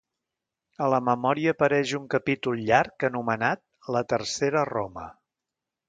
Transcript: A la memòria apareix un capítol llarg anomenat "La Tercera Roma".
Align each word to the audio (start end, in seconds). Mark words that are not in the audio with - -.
A 0.85 0.87
la 0.93 0.99
memòria 1.09 1.53
apareix 1.57 1.93
un 1.99 2.07
capítol 2.15 2.65
llarg 2.71 3.07
anomenat 3.11 3.65
"La 3.97 4.03
Tercera 4.15 4.69
Roma". 4.75 5.07